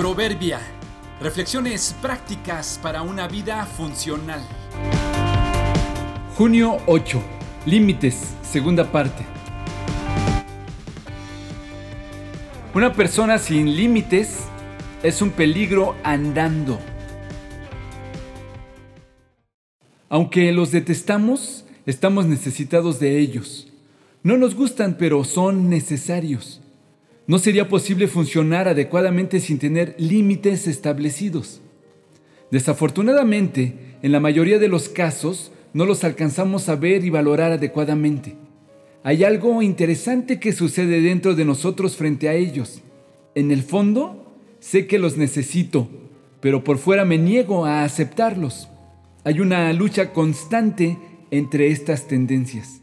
Proverbia. 0.00 0.58
Reflexiones 1.20 1.94
prácticas 2.00 2.80
para 2.82 3.02
una 3.02 3.28
vida 3.28 3.66
funcional. 3.66 4.40
Junio 6.38 6.78
8. 6.86 7.22
Límites. 7.66 8.34
Segunda 8.40 8.90
parte. 8.90 9.26
Una 12.72 12.94
persona 12.94 13.36
sin 13.36 13.76
límites 13.76 14.44
es 15.02 15.20
un 15.20 15.32
peligro 15.32 15.94
andando. 16.02 16.78
Aunque 20.08 20.50
los 20.52 20.70
detestamos, 20.70 21.66
estamos 21.84 22.24
necesitados 22.24 23.00
de 23.00 23.18
ellos. 23.18 23.68
No 24.22 24.38
nos 24.38 24.54
gustan, 24.54 24.96
pero 24.98 25.24
son 25.24 25.68
necesarios. 25.68 26.62
No 27.30 27.38
sería 27.38 27.68
posible 27.68 28.08
funcionar 28.08 28.66
adecuadamente 28.66 29.38
sin 29.38 29.60
tener 29.60 29.94
límites 29.98 30.66
establecidos. 30.66 31.60
Desafortunadamente, 32.50 33.98
en 34.02 34.10
la 34.10 34.18
mayoría 34.18 34.58
de 34.58 34.66
los 34.66 34.88
casos, 34.88 35.52
no 35.72 35.86
los 35.86 36.02
alcanzamos 36.02 36.68
a 36.68 36.74
ver 36.74 37.04
y 37.04 37.10
valorar 37.10 37.52
adecuadamente. 37.52 38.34
Hay 39.04 39.22
algo 39.22 39.62
interesante 39.62 40.40
que 40.40 40.52
sucede 40.52 41.02
dentro 41.02 41.36
de 41.36 41.44
nosotros 41.44 41.94
frente 41.94 42.28
a 42.28 42.34
ellos. 42.34 42.82
En 43.36 43.52
el 43.52 43.62
fondo, 43.62 44.34
sé 44.58 44.88
que 44.88 44.98
los 44.98 45.16
necesito, 45.16 45.88
pero 46.40 46.64
por 46.64 46.78
fuera 46.78 47.04
me 47.04 47.16
niego 47.16 47.64
a 47.64 47.84
aceptarlos. 47.84 48.68
Hay 49.22 49.38
una 49.38 49.72
lucha 49.72 50.12
constante 50.12 50.98
entre 51.30 51.68
estas 51.68 52.08
tendencias. 52.08 52.80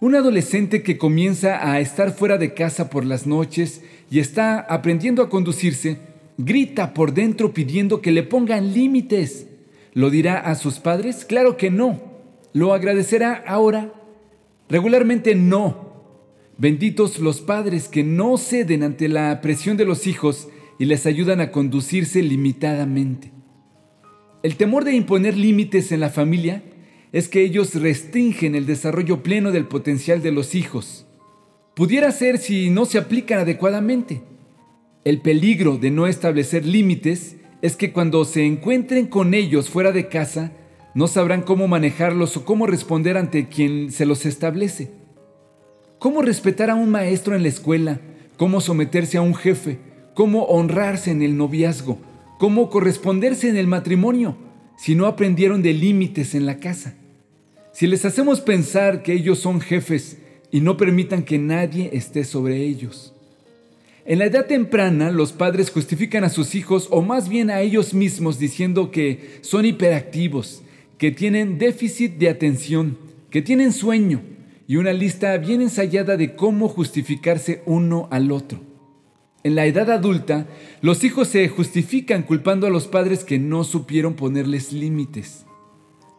Un 0.00 0.14
adolescente 0.14 0.82
que 0.82 0.96
comienza 0.96 1.70
a 1.70 1.78
estar 1.78 2.12
fuera 2.12 2.38
de 2.38 2.54
casa 2.54 2.88
por 2.88 3.04
las 3.04 3.26
noches 3.26 3.82
y 4.10 4.18
está 4.18 4.58
aprendiendo 4.58 5.22
a 5.22 5.28
conducirse, 5.28 5.98
grita 6.38 6.94
por 6.94 7.12
dentro 7.12 7.52
pidiendo 7.52 8.00
que 8.00 8.10
le 8.10 8.22
pongan 8.22 8.72
límites. 8.72 9.46
¿Lo 9.92 10.08
dirá 10.08 10.38
a 10.38 10.54
sus 10.54 10.78
padres? 10.78 11.26
Claro 11.26 11.58
que 11.58 11.70
no. 11.70 12.00
¿Lo 12.54 12.72
agradecerá 12.72 13.44
ahora? 13.46 13.92
Regularmente 14.70 15.34
no. 15.34 15.90
Benditos 16.56 17.18
los 17.18 17.42
padres 17.42 17.86
que 17.86 18.02
no 18.02 18.38
ceden 18.38 18.82
ante 18.82 19.06
la 19.06 19.42
presión 19.42 19.76
de 19.76 19.84
los 19.84 20.06
hijos 20.06 20.48
y 20.78 20.86
les 20.86 21.04
ayudan 21.04 21.42
a 21.42 21.50
conducirse 21.50 22.22
limitadamente. 22.22 23.32
El 24.42 24.56
temor 24.56 24.84
de 24.84 24.94
imponer 24.94 25.36
límites 25.36 25.92
en 25.92 26.00
la 26.00 26.08
familia 26.08 26.62
es 27.12 27.28
que 27.28 27.42
ellos 27.42 27.74
restringen 27.74 28.54
el 28.54 28.66
desarrollo 28.66 29.22
pleno 29.22 29.50
del 29.50 29.66
potencial 29.66 30.22
de 30.22 30.32
los 30.32 30.54
hijos. 30.54 31.06
Pudiera 31.74 32.12
ser 32.12 32.38
si 32.38 32.70
no 32.70 32.84
se 32.84 32.98
aplican 32.98 33.40
adecuadamente. 33.40 34.22
El 35.04 35.20
peligro 35.20 35.76
de 35.76 35.90
no 35.90 36.06
establecer 36.06 36.64
límites 36.66 37.36
es 37.62 37.76
que 37.76 37.92
cuando 37.92 38.24
se 38.24 38.44
encuentren 38.44 39.06
con 39.06 39.34
ellos 39.34 39.70
fuera 39.70 39.92
de 39.92 40.08
casa, 40.08 40.52
no 40.94 41.08
sabrán 41.08 41.42
cómo 41.42 41.68
manejarlos 41.68 42.36
o 42.36 42.44
cómo 42.44 42.66
responder 42.66 43.16
ante 43.16 43.48
quien 43.48 43.90
se 43.92 44.06
los 44.06 44.26
establece. 44.26 44.90
¿Cómo 45.98 46.22
respetar 46.22 46.70
a 46.70 46.74
un 46.74 46.90
maestro 46.90 47.34
en 47.34 47.42
la 47.42 47.48
escuela? 47.48 48.00
¿Cómo 48.36 48.60
someterse 48.60 49.18
a 49.18 49.22
un 49.22 49.34
jefe? 49.34 49.78
¿Cómo 50.14 50.44
honrarse 50.44 51.10
en 51.10 51.22
el 51.22 51.36
noviazgo? 51.36 51.98
¿Cómo 52.38 52.70
corresponderse 52.70 53.48
en 53.48 53.56
el 53.56 53.66
matrimonio? 53.66 54.36
Si 54.78 54.94
no 54.94 55.06
aprendieron 55.06 55.62
de 55.62 55.74
límites 55.74 56.34
en 56.34 56.46
la 56.46 56.56
casa. 56.58 56.94
Si 57.72 57.86
les 57.86 58.04
hacemos 58.04 58.40
pensar 58.40 59.02
que 59.02 59.12
ellos 59.12 59.38
son 59.38 59.60
jefes 59.60 60.18
y 60.50 60.60
no 60.60 60.76
permitan 60.76 61.22
que 61.22 61.38
nadie 61.38 61.90
esté 61.92 62.24
sobre 62.24 62.56
ellos. 62.56 63.14
En 64.04 64.18
la 64.18 64.24
edad 64.24 64.46
temprana, 64.46 65.10
los 65.10 65.32
padres 65.32 65.70
justifican 65.70 66.24
a 66.24 66.30
sus 66.30 66.54
hijos 66.54 66.88
o 66.90 67.02
más 67.02 67.28
bien 67.28 67.50
a 67.50 67.60
ellos 67.60 67.94
mismos 67.94 68.38
diciendo 68.38 68.90
que 68.90 69.38
son 69.42 69.64
hiperactivos, 69.64 70.62
que 70.98 71.12
tienen 71.12 71.58
déficit 71.58 72.16
de 72.18 72.28
atención, 72.28 72.98
que 73.30 73.42
tienen 73.42 73.72
sueño 73.72 74.22
y 74.66 74.76
una 74.76 74.92
lista 74.92 75.36
bien 75.36 75.60
ensayada 75.60 76.16
de 76.16 76.34
cómo 76.34 76.68
justificarse 76.68 77.62
uno 77.66 78.08
al 78.10 78.32
otro. 78.32 78.60
En 79.42 79.54
la 79.54 79.66
edad 79.66 79.90
adulta, 79.90 80.46
los 80.82 81.02
hijos 81.04 81.28
se 81.28 81.48
justifican 81.48 82.22
culpando 82.22 82.66
a 82.66 82.70
los 82.70 82.86
padres 82.86 83.24
que 83.24 83.38
no 83.38 83.64
supieron 83.64 84.14
ponerles 84.14 84.72
límites. 84.72 85.46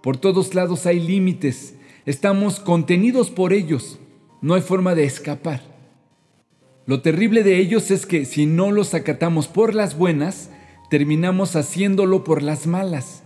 Por 0.01 0.17
todos 0.17 0.55
lados 0.55 0.85
hay 0.85 0.99
límites. 0.99 1.75
Estamos 2.05 2.59
contenidos 2.59 3.29
por 3.29 3.53
ellos. 3.53 3.99
No 4.41 4.55
hay 4.55 4.61
forma 4.61 4.95
de 4.95 5.03
escapar. 5.03 5.61
Lo 6.87 7.01
terrible 7.01 7.43
de 7.43 7.57
ellos 7.57 7.91
es 7.91 8.05
que 8.05 8.25
si 8.25 8.47
no 8.47 8.71
los 8.71 8.93
acatamos 8.93 9.47
por 9.47 9.75
las 9.75 9.95
buenas, 9.95 10.49
terminamos 10.89 11.55
haciéndolo 11.55 12.23
por 12.23 12.41
las 12.41 12.65
malas. 12.65 13.23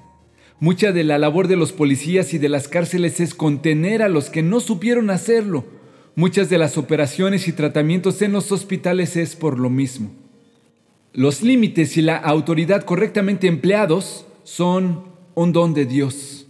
Mucha 0.60 0.92
de 0.92 1.04
la 1.04 1.18
labor 1.18 1.48
de 1.48 1.56
los 1.56 1.72
policías 1.72 2.34
y 2.34 2.38
de 2.38 2.50
las 2.50 2.68
cárceles 2.68 3.20
es 3.20 3.34
contener 3.34 4.02
a 4.02 4.10
los 4.10 4.30
que 4.30 4.44
no 4.44 4.60
supieron 4.60 5.10
hacerlo. 5.10 5.66
Muchas 6.16 6.50
de 6.50 6.58
las 6.58 6.78
operaciones 6.78 7.48
y 7.48 7.54
tratamientos 7.54 8.22
en 8.22 8.34
los 8.34 8.52
hospitales 8.52 9.16
es 9.16 9.36
por 9.36 9.60
lo 9.60 9.70
mismo. 9.70 10.12
Los 11.14 11.42
límites 11.42 11.96
y 11.98 12.02
la 12.02 12.18
autoridad 12.18 12.84
correctamente 12.84 13.48
empleados 13.48 14.26
son 14.44 15.06
un 15.34 15.54
don 15.54 15.74
de 15.74 15.86
Dios. 15.86 16.45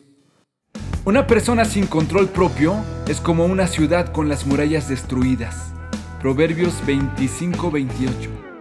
Una 1.06 1.28
persona 1.28 1.66
sin 1.66 1.86
control 1.86 2.30
propio 2.30 2.84
es 3.08 3.22
como 3.22 3.46
una 3.46 3.68
ciudad 3.68 4.12
con 4.12 4.28
las 4.28 4.48
murallas 4.48 4.90
destruidas. 4.90 5.72
Proverbios 6.20 6.74
25-28. 6.88 8.55